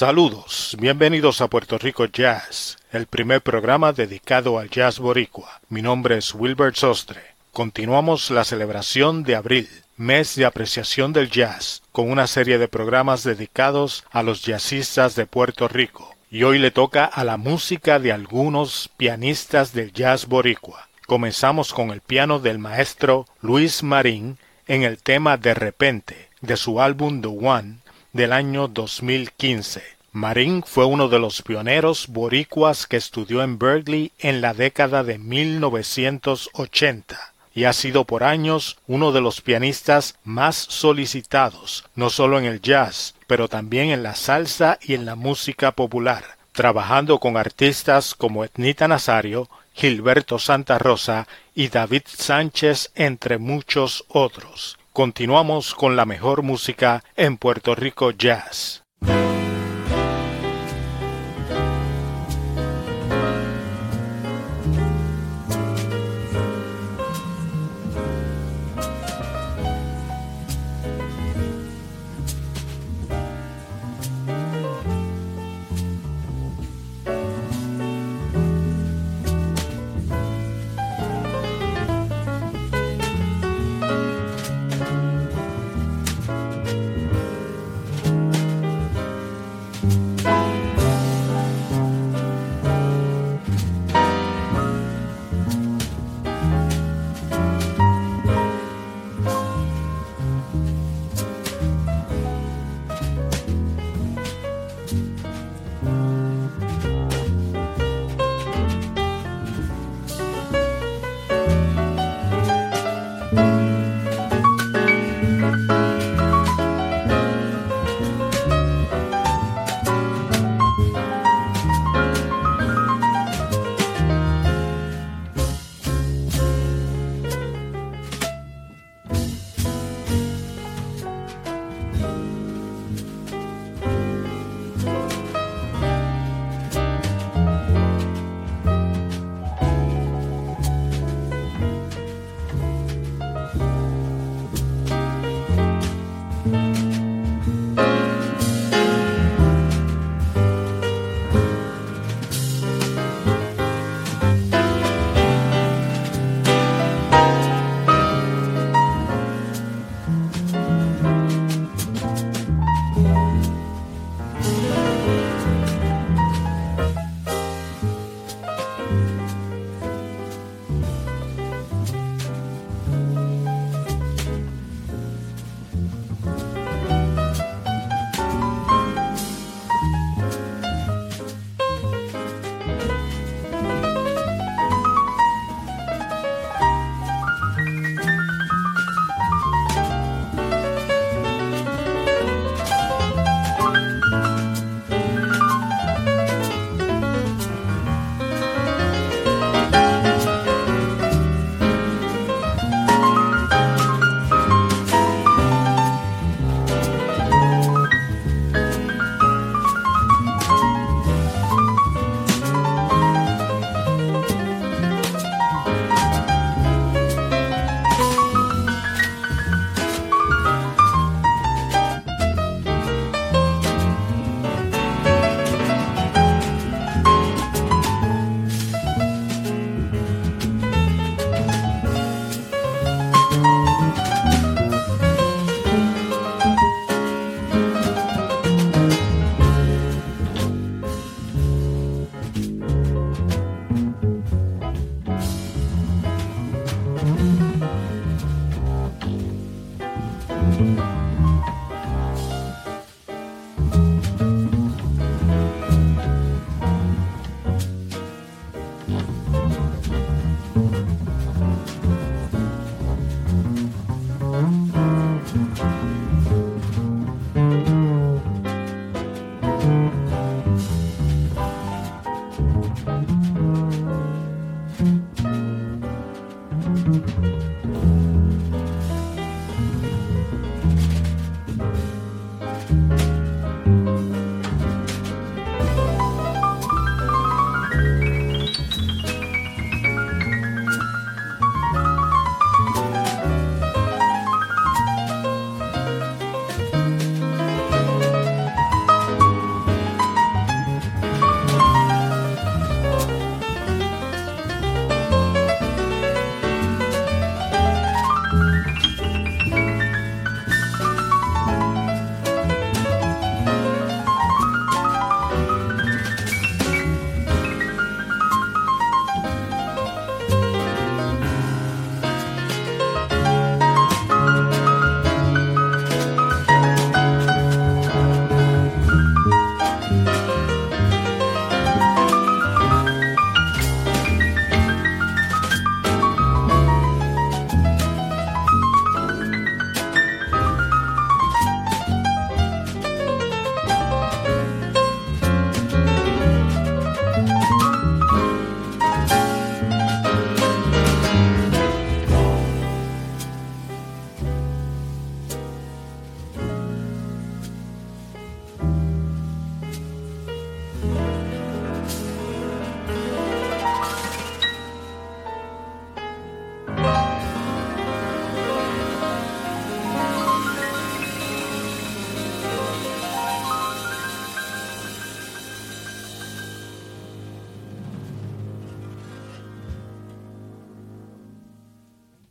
[0.00, 5.60] Saludos, bienvenidos a Puerto Rico Jazz, el primer programa dedicado al jazz boricua.
[5.68, 7.20] Mi nombre es Wilbert Sostre.
[7.52, 9.68] Continuamos la celebración de abril,
[9.98, 15.26] mes de apreciación del jazz, con una serie de programas dedicados a los jazzistas de
[15.26, 16.16] Puerto Rico.
[16.30, 20.88] Y hoy le toca a la música de algunos pianistas del jazz boricua.
[21.06, 26.80] Comenzamos con el piano del maestro Luis Marín en el tema De repente de su
[26.80, 27.79] álbum The One
[28.12, 29.82] del año 2015.
[30.12, 35.18] Marín fue uno de los pioneros boricuas que estudió en Berkeley en la década de
[35.18, 42.44] 1980 y ha sido por años uno de los pianistas más solicitados, no solo en
[42.44, 48.14] el jazz, pero también en la salsa y en la música popular, trabajando con artistas
[48.14, 54.79] como Etnita Nazario, Gilberto Santa Rosa y David Sánchez, entre muchos otros.
[54.92, 58.82] Continuamos con la mejor música en Puerto Rico Jazz.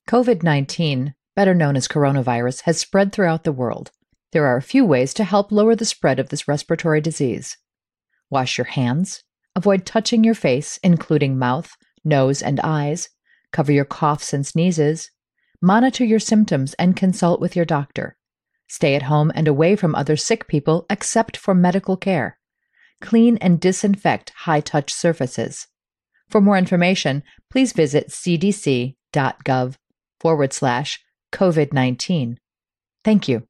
[0.10, 3.92] COVID 19, better known as coronavirus, has spread throughout the world.
[4.32, 7.58] There are a few ways to help lower the spread of this respiratory disease.
[8.28, 9.24] Wash your hands,
[9.56, 13.10] avoid touching your face, including mouth, nose, and eyes,
[13.52, 15.12] cover your coughs and sneezes,
[15.62, 18.18] monitor your symptoms, and consult with your doctor.
[18.68, 22.40] Stay at home and away from other sick people except for medical care.
[23.00, 25.68] Clean and disinfect high touch surfaces.
[26.30, 29.76] For more information, please visit cdc.gov
[30.20, 31.00] forward slash
[31.34, 32.40] COVID 19.
[33.04, 33.48] Thank you.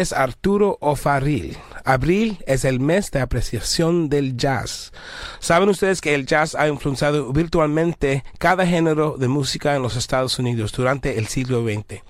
[0.00, 1.56] Es Arturo O'Farrill.
[1.84, 4.92] Abril es el mes de apreciación del jazz.
[5.38, 10.38] Saben ustedes que el jazz ha influenciado virtualmente cada género de música en los Estados
[10.38, 12.02] Unidos durante el siglo XX.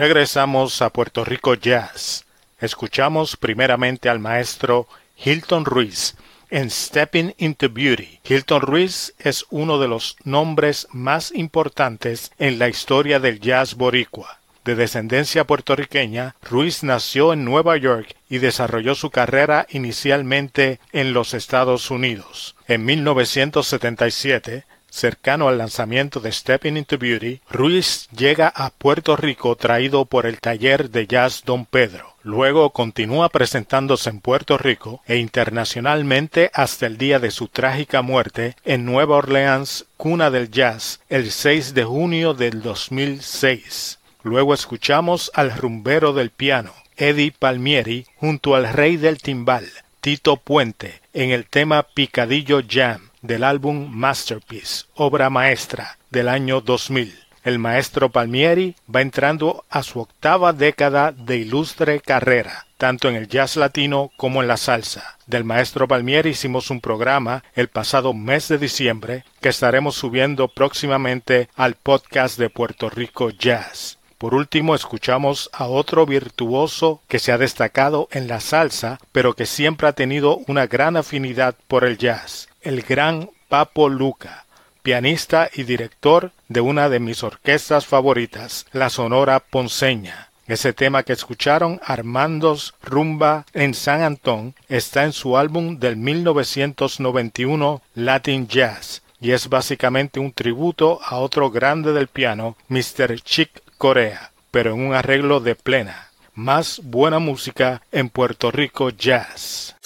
[0.00, 2.24] Regresamos a Puerto Rico Jazz.
[2.58, 4.88] Escuchamos primeramente al maestro
[5.22, 6.16] Hilton Ruiz
[6.48, 8.18] en Stepping into Beauty.
[8.24, 14.38] Hilton Ruiz es uno de los nombres más importantes en la historia del jazz boricua.
[14.64, 21.34] De descendencia puertorriqueña, Ruiz nació en Nueva York y desarrolló su carrera inicialmente en los
[21.34, 22.56] Estados Unidos.
[22.68, 30.04] En 1977 Cercano al lanzamiento de Stepping into Beauty, Ruiz llega a Puerto Rico traído
[30.04, 32.16] por el taller de jazz Don Pedro.
[32.22, 38.56] Luego continúa presentándose en Puerto Rico e internacionalmente hasta el día de su trágica muerte
[38.64, 43.98] en Nueva Orleans, cuna del jazz, el 6 de junio del 2006.
[44.22, 49.66] Luego escuchamos al rumbero del piano, Eddie Palmieri, junto al rey del timbal,
[50.02, 57.14] Tito Puente, en el tema Picadillo Jam del álbum Masterpiece, obra maestra del año 2000.
[57.42, 63.28] El maestro Palmieri va entrando a su octava década de ilustre carrera, tanto en el
[63.28, 65.16] jazz latino como en la salsa.
[65.26, 71.48] Del maestro Palmieri hicimos un programa el pasado mes de diciembre que estaremos subiendo próximamente
[71.56, 73.96] al podcast de Puerto Rico Jazz.
[74.18, 79.46] Por último, escuchamos a otro virtuoso que se ha destacado en la salsa, pero que
[79.46, 84.44] siempre ha tenido una gran afinidad por el jazz el gran Papo Luca,
[84.82, 90.30] pianista y director de una de mis orquestas favoritas, la Sonora Ponceña.
[90.46, 97.82] Ese tema que escucharon, Armandos Rumba en San Antón, está en su álbum del 1991
[97.94, 103.20] Latin Jazz y es básicamente un tributo a otro grande del piano, Mr.
[103.20, 106.08] Chick Corea, pero en un arreglo de plena.
[106.34, 109.76] Más buena música en Puerto Rico Jazz.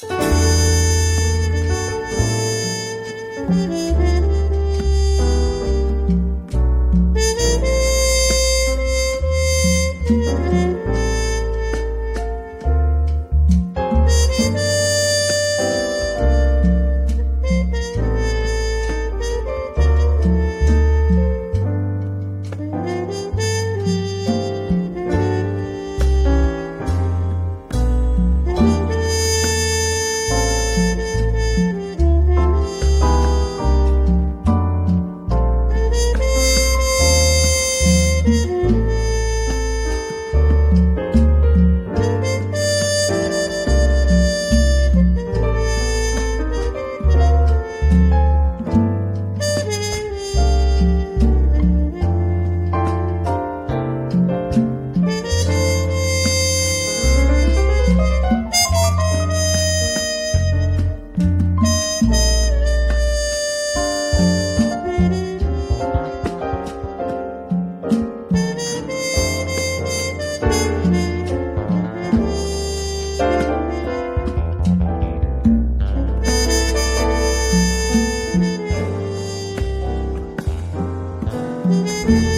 [81.65, 82.34] Música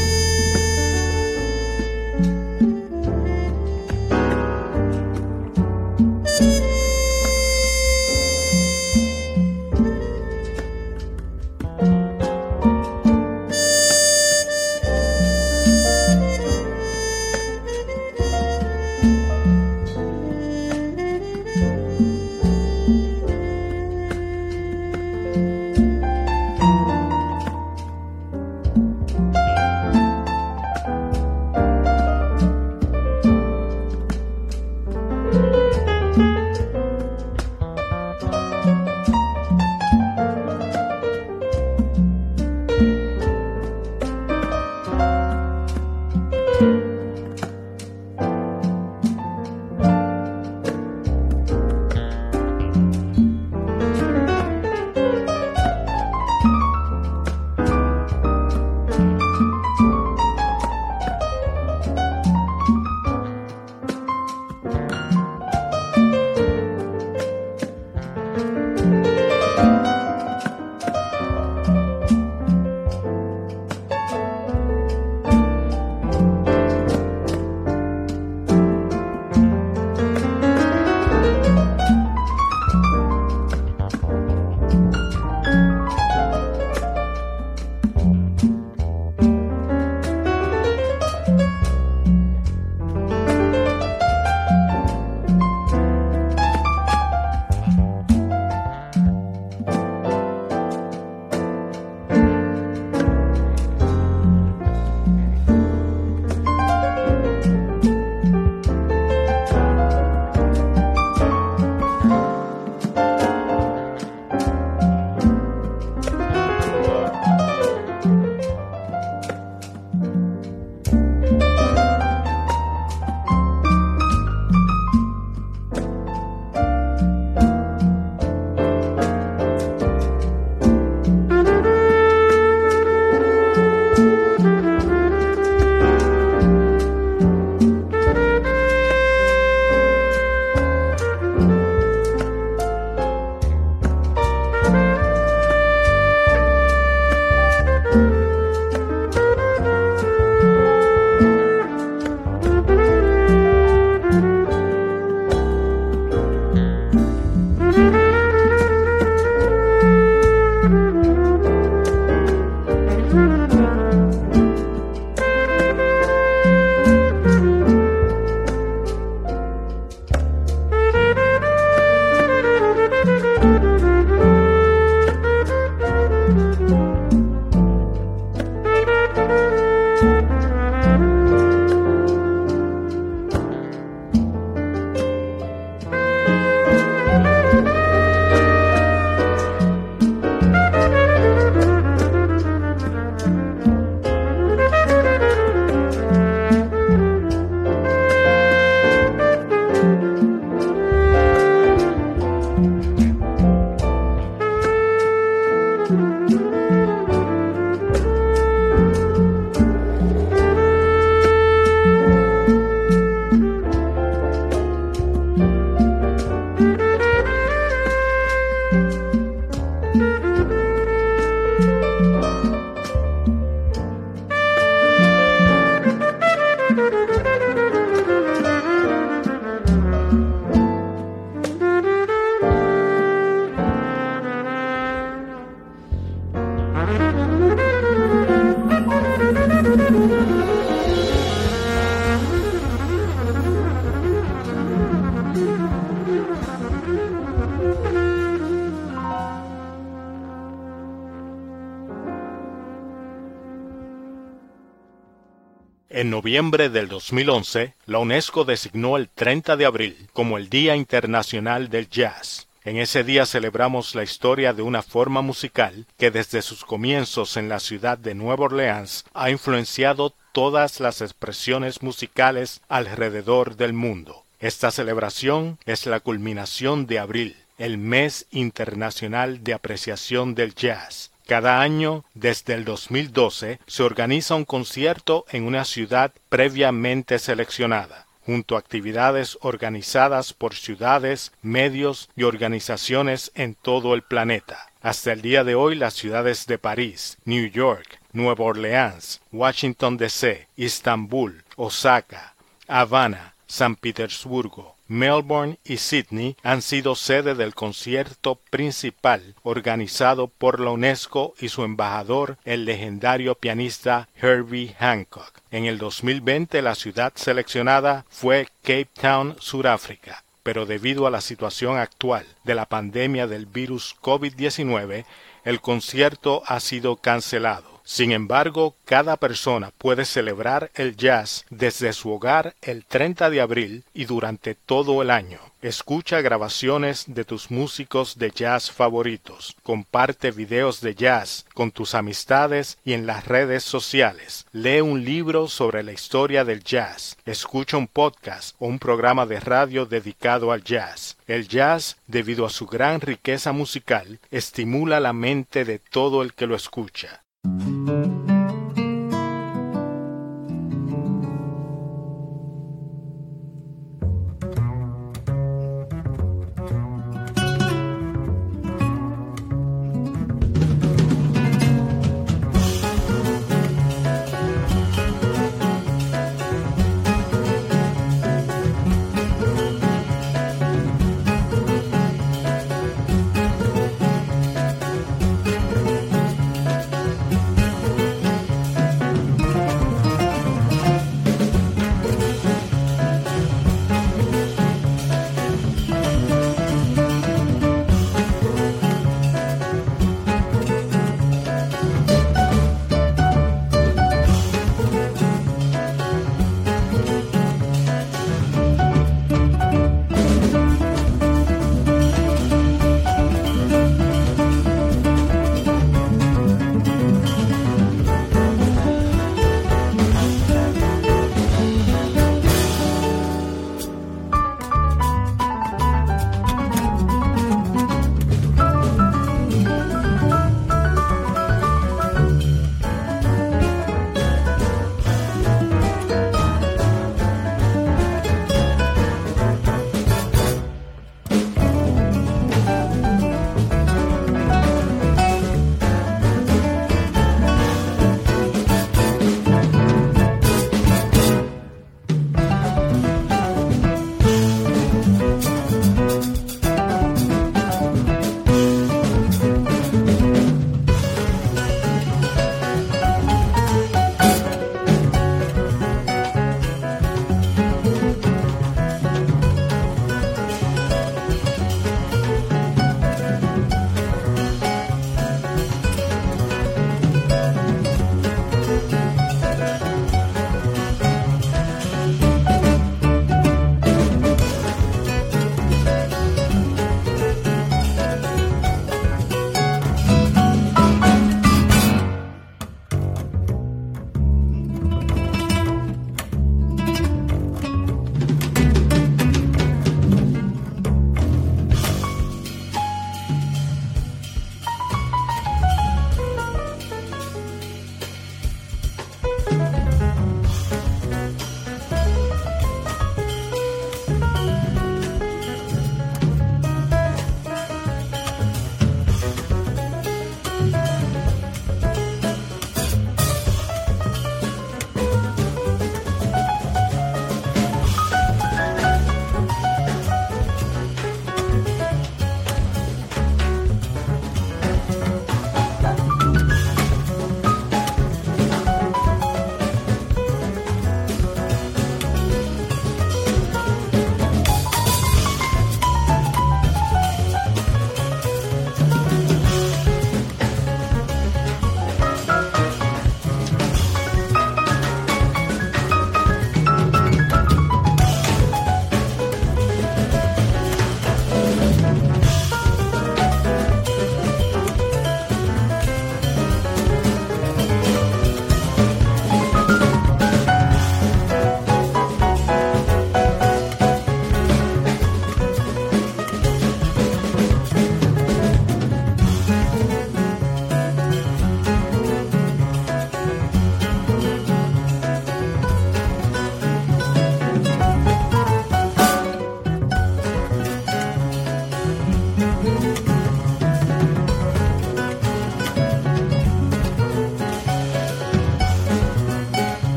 [255.88, 261.68] En noviembre del 2011, la UNESCO designó el 30 de abril como el Día Internacional
[261.68, 262.48] del Jazz.
[262.64, 267.48] En ese día celebramos la historia de una forma musical que desde sus comienzos en
[267.48, 274.24] la ciudad de Nueva Orleans ha influenciado todas las expresiones musicales alrededor del mundo.
[274.40, 281.60] Esta celebración es la culminación de abril, el mes internacional de apreciación del jazz, cada
[281.60, 288.60] año, desde el 2012, se organiza un concierto en una ciudad previamente seleccionada, junto a
[288.60, 294.70] actividades organizadas por ciudades, medios y organizaciones en todo el planeta.
[294.80, 300.46] Hasta el día de hoy las ciudades de París, New York, Nueva Orleans, Washington DC,
[300.56, 302.34] Estambul, Osaka,
[302.68, 310.70] Habana, San Petersburgo, Melbourne y Sydney han sido sede del concierto principal organizado por la
[310.70, 315.40] UNESCO y su embajador, el legendario pianista Herbie Hancock.
[315.50, 321.76] En el 2020 la ciudad seleccionada fue Cape Town, Sudáfrica, pero debido a la situación
[321.78, 325.04] actual de la pandemia del virus COVID-19,
[325.44, 327.75] el concierto ha sido cancelado.
[327.88, 333.84] Sin embargo, cada persona puede celebrar el jazz desde su hogar el 30 de abril
[333.94, 335.38] y durante todo el año.
[335.62, 339.54] Escucha grabaciones de tus músicos de jazz favoritos.
[339.62, 344.46] Comparte videos de jazz con tus amistades y en las redes sociales.
[344.50, 347.16] Lee un libro sobre la historia del jazz.
[347.24, 351.18] Escucha un podcast o un programa de radio dedicado al jazz.
[351.28, 356.48] El jazz, debido a su gran riqueza musical, estimula la mente de todo el que
[356.48, 357.22] lo escucha.
[357.46, 357.95] Thank you.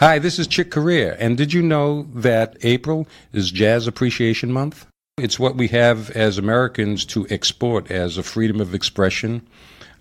[0.00, 4.86] Hi, this is Chick Corea, and did you know that April is Jazz Appreciation Month?
[5.18, 9.46] It's what we have as Americans to export as a freedom of expression.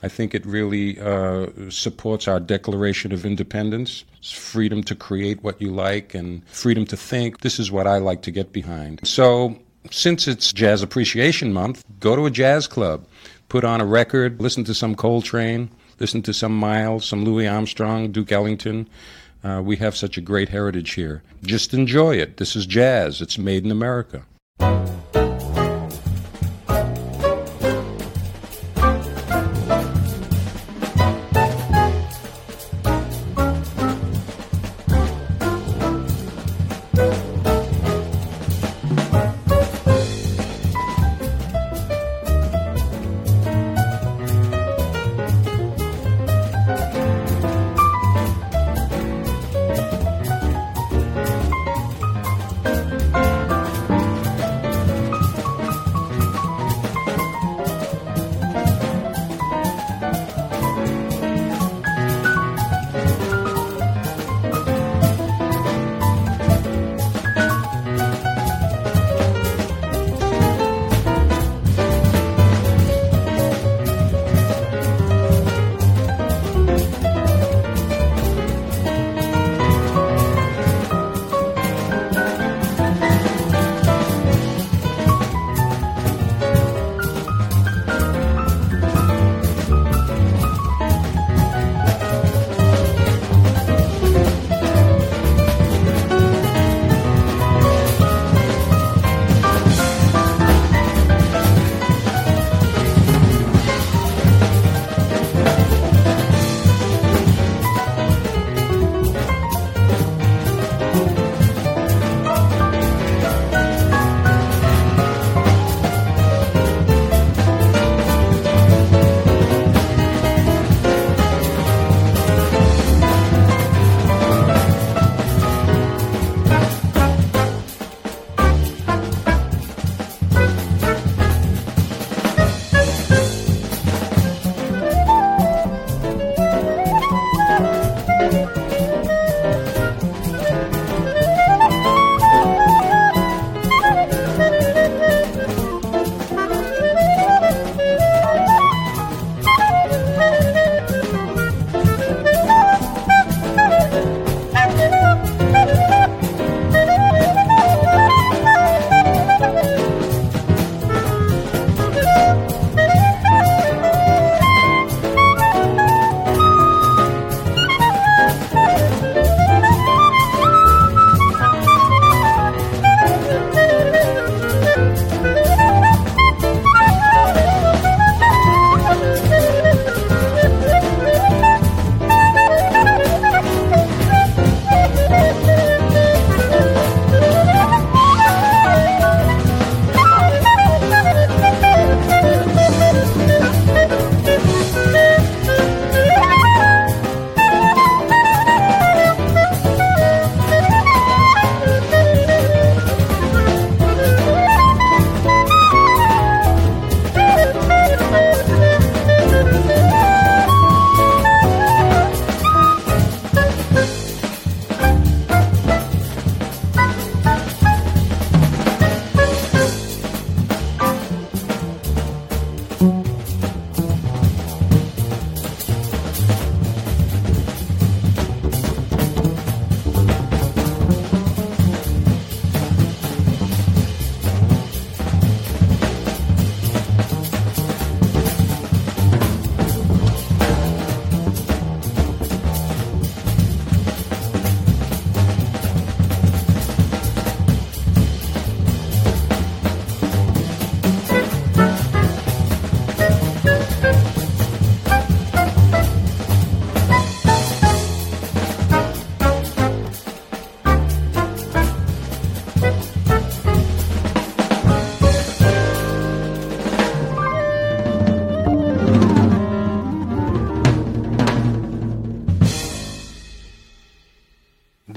[0.02, 4.06] I think it really uh, supports our Declaration of Independence.
[4.20, 7.42] It's freedom to create what you like and freedom to think.
[7.42, 9.06] This is what I like to get behind.
[9.06, 9.60] So,
[9.92, 13.06] since it's Jazz Appreciation Month, go to a jazz club,
[13.50, 15.70] put on a record, listen to some Coltrane,
[16.00, 18.88] listen to some Miles, some Louis Armstrong, Duke Ellington.
[19.44, 21.24] Uh, we have such a great heritage here.
[21.44, 22.38] Just enjoy it.
[22.38, 23.22] This is jazz.
[23.22, 24.26] It's made in America.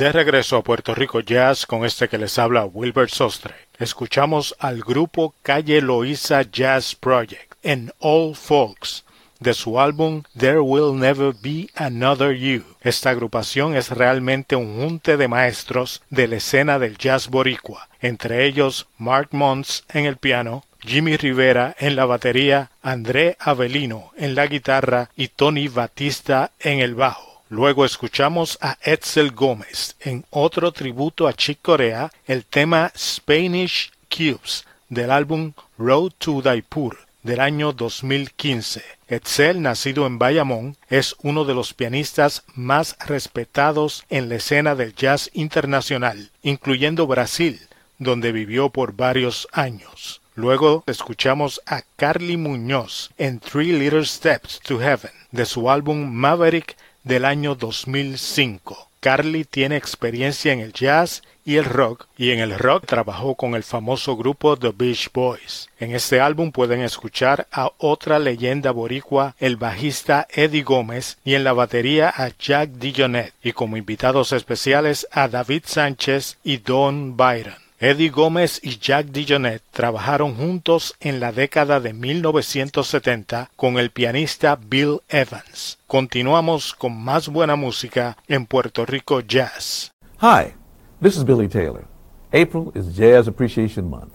[0.03, 3.55] De regreso a Puerto Rico Jazz con este que les habla Wilbert Sostre.
[3.79, 9.05] Escuchamos al grupo Calle Loíza Jazz Project en All Folks
[9.39, 12.65] de su álbum There Will Never Be Another You.
[12.81, 18.45] Esta agrupación es realmente un junte de maestros de la escena del jazz boricua, entre
[18.47, 24.49] ellos Mark Mons en el piano, Jimmy Rivera en la batería, André Avelino en la
[24.49, 27.32] guitarra y Tony Batista en el bajo.
[27.53, 34.65] Luego escuchamos a Edsel Gómez en otro tributo a Chick Corea, el tema Spanish Cubes
[34.89, 38.83] del álbum Road to Daipur del año 2015.
[39.07, 44.95] Edsel, nacido en Bayamón, es uno de los pianistas más respetados en la escena del
[44.95, 47.61] jazz internacional, incluyendo Brasil,
[47.99, 50.23] donde vivió por varios años.
[50.35, 56.77] Luego escuchamos a Carly Muñoz en Three Little Steps to Heaven de su álbum Maverick
[57.05, 58.89] del año 2005.
[59.01, 63.57] Carly tiene experiencia en el jazz y el rock, y en el rock trabajó con
[63.57, 65.69] el famoso grupo The Beach Boys.
[65.81, 71.43] En este álbum pueden escuchar a otra leyenda boricua, el bajista Eddie Gómez, y en
[71.43, 77.57] la batería a Jack Dijonet, y como invitados especiales a David Sánchez y Don Byron.
[77.85, 84.57] Eddie Gómez y Jack Dijonet trabajaron juntos en la década de 1970 con el pianista
[84.57, 85.81] Bill Evans.
[85.89, 89.91] Continuamos con más buena música en Puerto Rico Jazz.
[90.21, 90.55] Hi,
[91.01, 91.85] this is Billy Taylor.
[92.33, 94.13] April is Jazz Appreciation Month.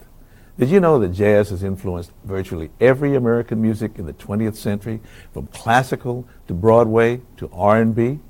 [0.56, 5.02] Did you know that jazz has influenced virtually every American music in the 20th century,
[5.34, 8.20] from classical to Broadway to R&B?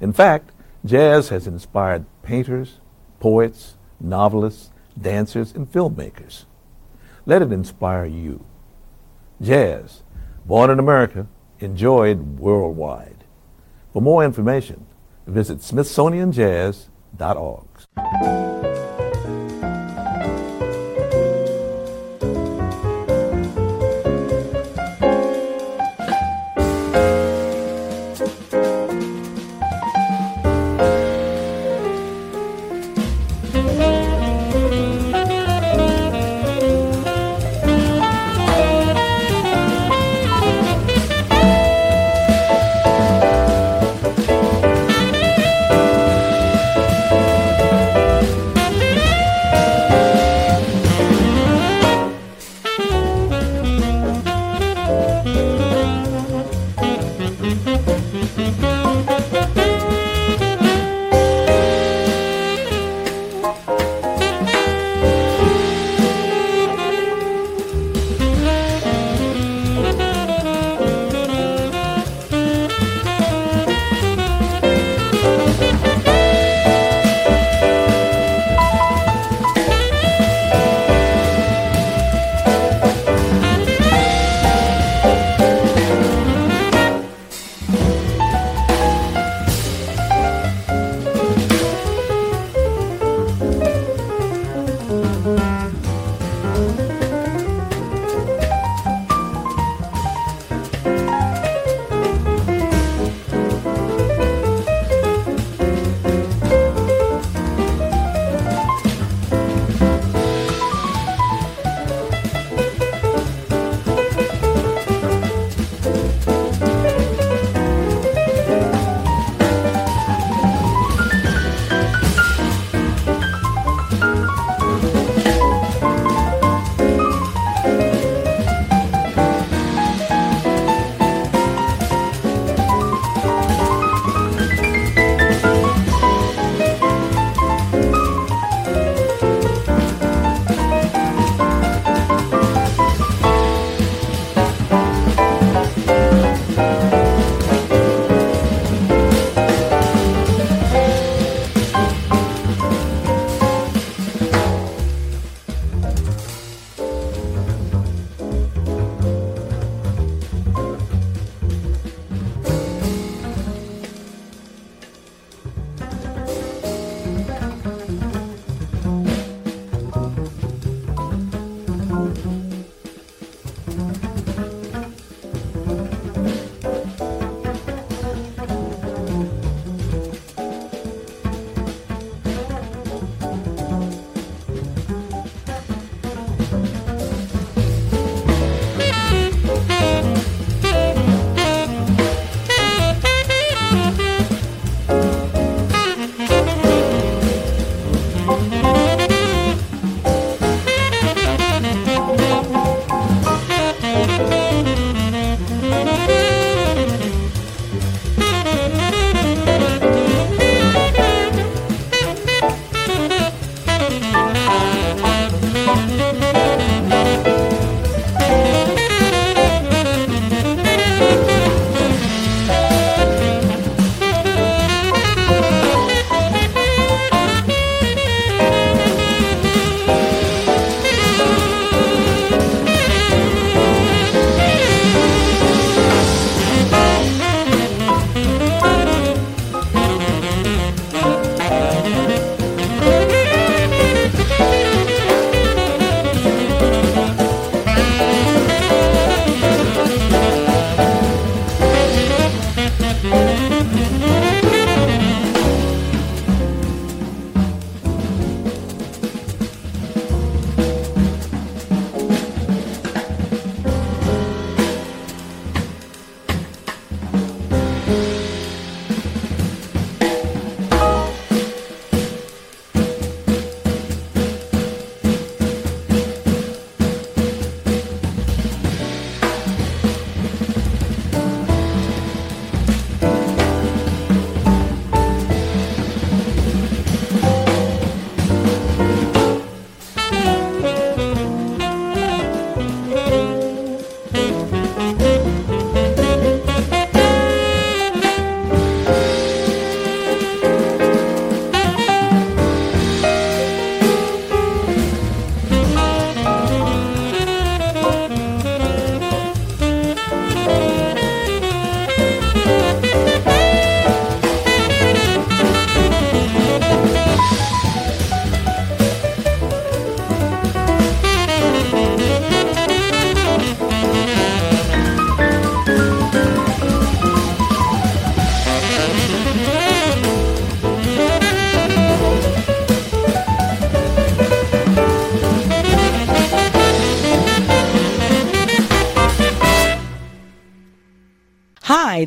[0.00, 0.52] In fact,
[0.86, 2.80] jazz has inspired painters,
[3.20, 4.70] poets, novelists,
[5.00, 6.44] dancers, and filmmakers.
[7.26, 8.44] Let it inspire you.
[9.40, 10.02] Jazz,
[10.44, 11.26] born in America,
[11.60, 13.24] enjoyed worldwide.
[13.92, 14.86] For more information,
[15.26, 18.49] visit smithsonianjazz.org.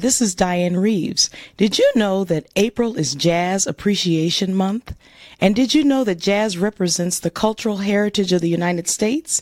[0.03, 1.29] this is Diane Reeves.
[1.55, 4.93] Did you know that April is Jazz Appreciation Month?
[5.39, 9.41] And did you know that jazz represents the cultural heritage of the United States?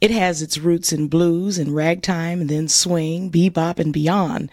[0.00, 4.50] It has its roots in blues and ragtime and then swing, bebop, and beyond.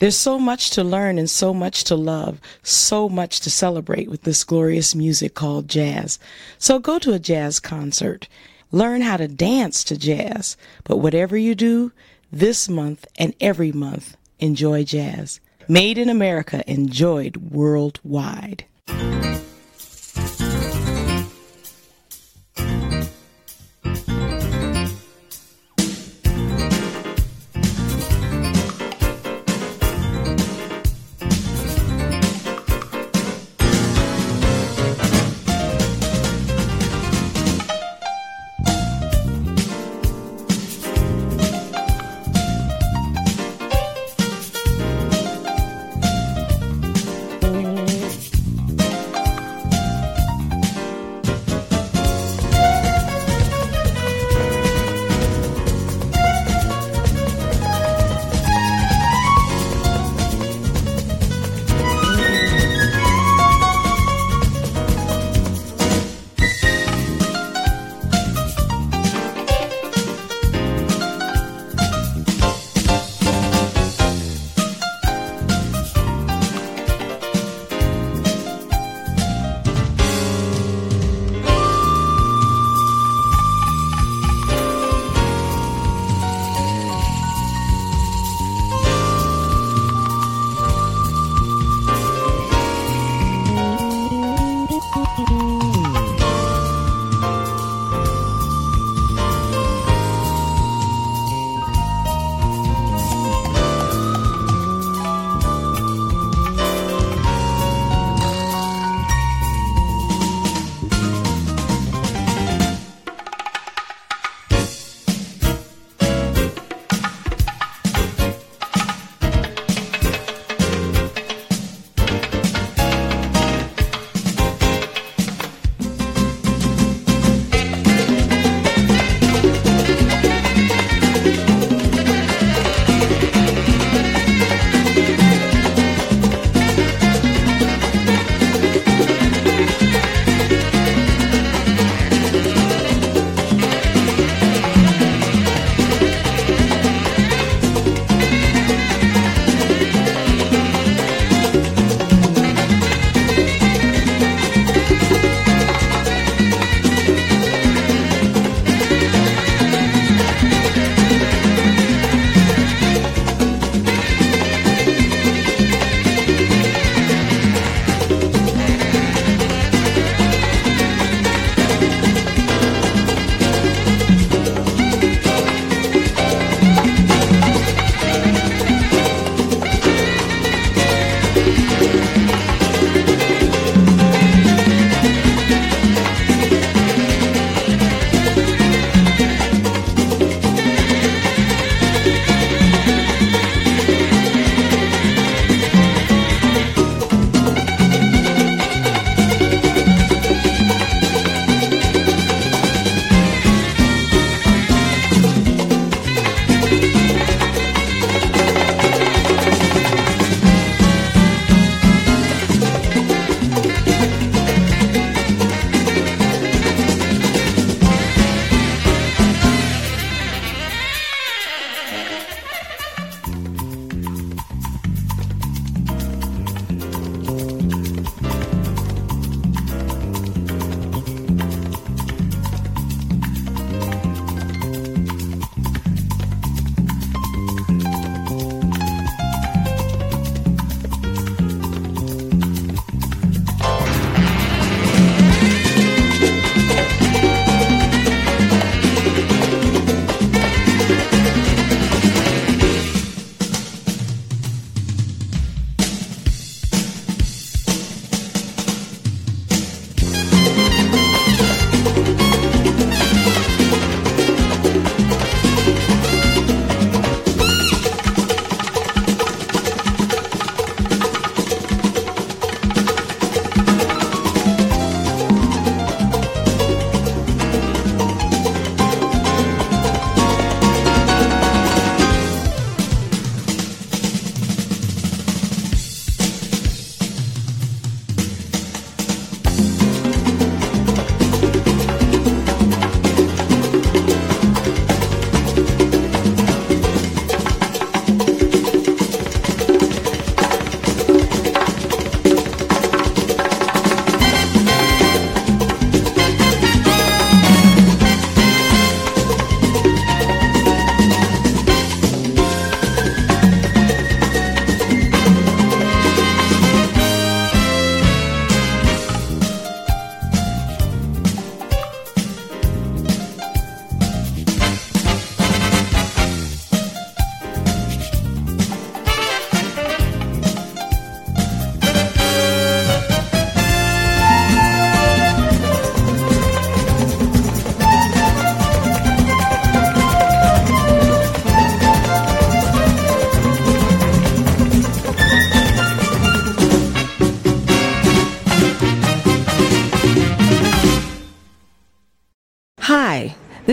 [0.00, 4.24] There's so much to learn and so much to love, so much to celebrate with
[4.24, 6.18] this glorious music called jazz.
[6.58, 8.28] So go to a jazz concert.
[8.70, 10.58] Learn how to dance to jazz.
[10.84, 11.90] But whatever you do,
[12.30, 15.40] this month and every month, enjoy jazz.
[15.68, 18.64] Made in America, enjoyed worldwide.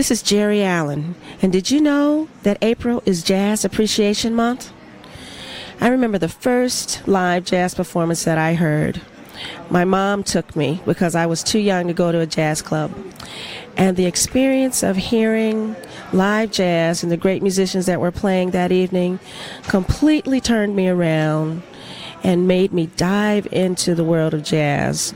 [0.08, 4.72] This is Jerry Allen, and did you know that April is Jazz Appreciation Month?
[5.82, 9.02] I remember the first live jazz performance that I heard.
[9.68, 12.90] My mom took me because I was too young to go to a jazz club.
[13.76, 15.76] And the experience of hearing
[16.14, 19.18] live jazz and the great musicians that were playing that evening
[19.64, 21.62] completely turned me around
[22.24, 25.12] and made me dive into the world of jazz.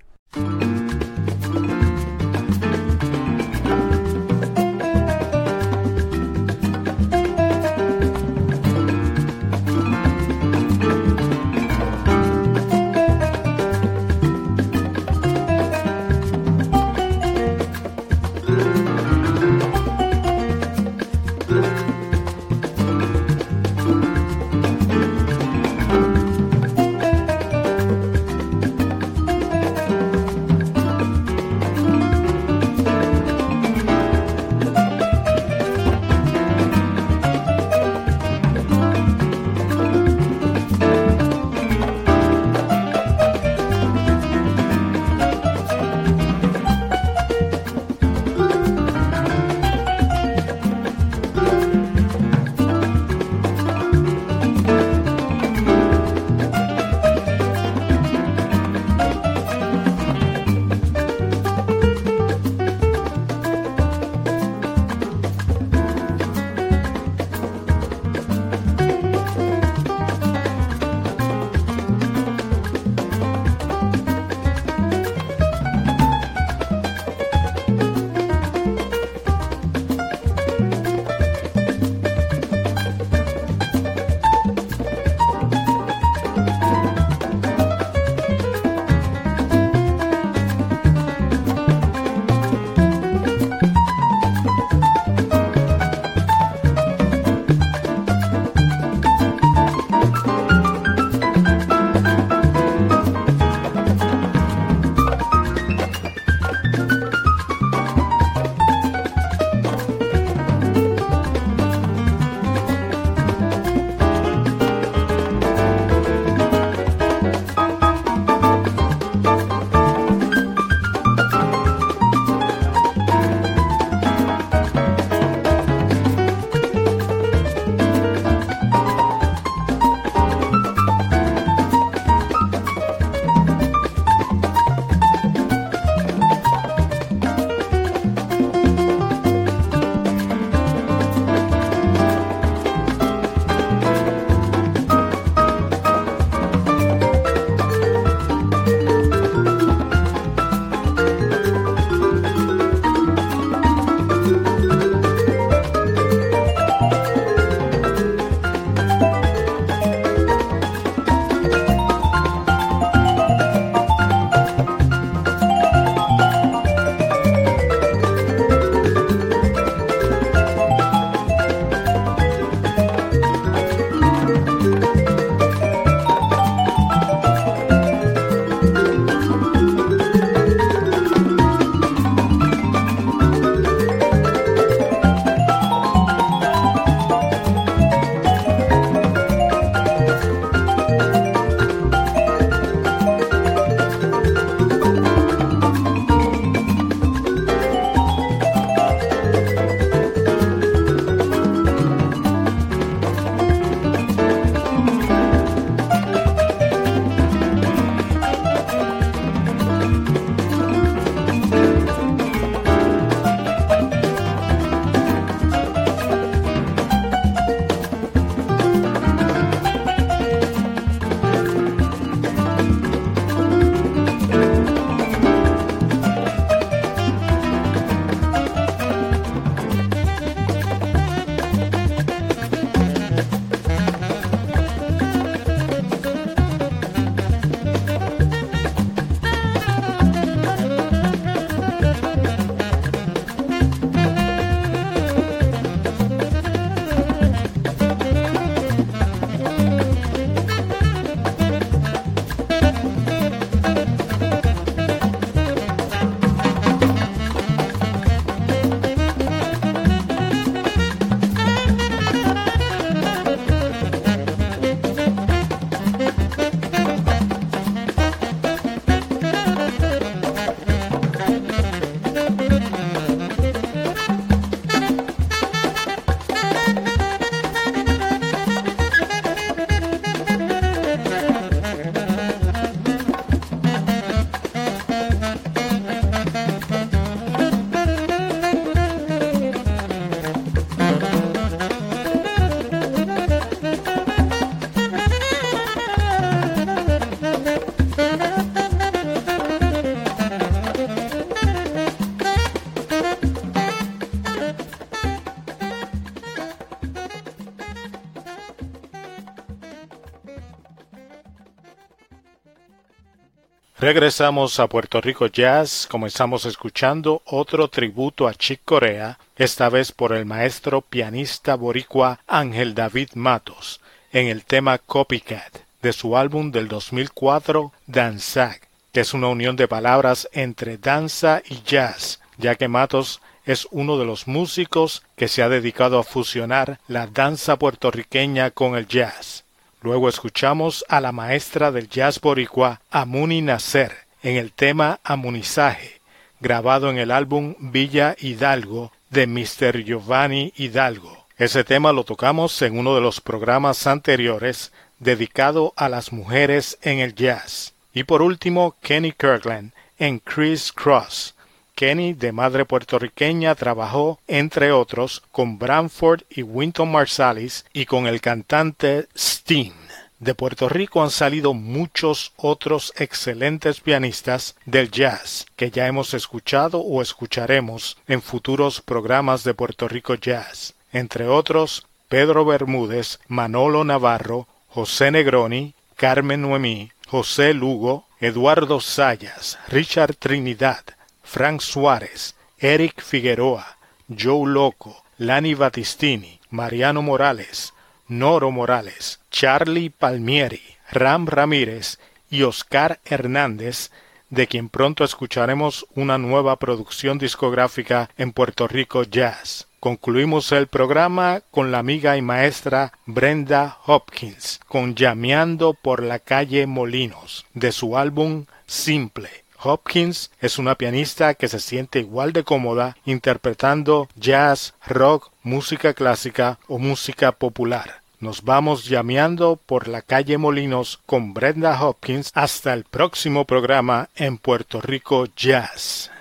[313.89, 320.13] Regresamos a Puerto Rico Jazz, comenzamos escuchando otro tributo a Chick Corea, esta vez por
[320.13, 323.81] el maestro pianista boricua Ángel David Matos,
[324.11, 328.61] en el tema Copycat, de su álbum del 2004 Danzag,
[328.91, 333.97] que es una unión de palabras entre danza y jazz, ya que Matos es uno
[333.97, 339.45] de los músicos que se ha dedicado a fusionar la danza puertorriqueña con el jazz.
[339.81, 346.01] Luego escuchamos a la maestra del jazz boricua, Amuni Nasser, en el tema Amunizaje,
[346.41, 349.83] grabado en el álbum Villa Hidalgo de Mr.
[349.85, 351.25] Giovanni Hidalgo.
[351.37, 356.99] Ese tema lo tocamos en uno de los programas anteriores dedicado a las mujeres en
[356.99, 357.73] el jazz.
[357.93, 361.35] Y por último, Kenny Kirkland en Chris Cross,
[361.79, 368.19] Kenny, de madre puertorriqueña, trabajó, entre otros, con Branford y Winton Marsalis y con el
[368.19, 369.71] cantante Steen.
[370.19, 376.81] De Puerto Rico han salido muchos otros excelentes pianistas del jazz que ya hemos escuchado
[376.81, 384.49] o escucharemos en futuros programas de Puerto Rico Jazz, entre otros Pedro Bermúdez, Manolo Navarro,
[384.67, 390.83] José Negroni, Carmen Noemí, José Lugo, Eduardo Sayas, Richard Trinidad,
[391.29, 393.77] Frank Suárez, Eric Figueroa,
[394.09, 397.71] Joe Loco, Lani Battistini, Mariano Morales,
[398.07, 401.99] Noro Morales, Charlie Palmieri, Ram Ramírez
[402.31, 403.91] y Oscar Hernández,
[404.31, 409.67] de quien pronto escucharemos una nueva producción discográfica en Puerto Rico Jazz.
[409.79, 416.65] Concluimos el programa con la amiga y maestra Brenda Hopkins, con Llameando por la calle
[416.65, 419.29] Molinos, de su álbum Simple.
[419.61, 426.59] Hopkins es una pianista que se siente igual de cómoda interpretando jazz, rock, música clásica
[426.67, 428.01] o música popular.
[428.19, 434.37] Nos vamos llameando por la calle Molinos con Brenda Hopkins hasta el próximo programa en
[434.37, 436.11] Puerto Rico Jazz.